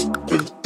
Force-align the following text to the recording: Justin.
Justin. 0.00 0.59